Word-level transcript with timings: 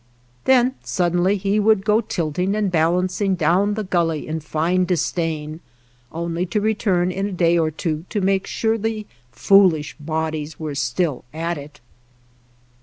Then 0.45 0.73
suddenly 0.83 1.37
he 1.37 1.59
would 1.59 1.85
go 1.85 2.01
tilting 2.01 2.55
and 2.55 2.71
balancing 2.71 3.35
down 3.35 3.75
the 3.75 3.83
gully 3.83 4.27
in 4.27 4.39
fine 4.39 4.83
disdain, 4.83 5.59
only 6.11 6.43
to 6.47 6.59
return 6.59 7.11
in 7.11 7.27
a 7.27 7.31
day 7.31 7.55
or 7.55 7.69
two 7.69 8.05
to 8.09 8.19
make 8.19 8.47
sure 8.47 8.79
the 8.79 9.05
foolish 9.31 9.95
bodies 9.99 10.59
were 10.59 10.73
still 10.73 11.23
at 11.35 11.59
it. 11.59 11.81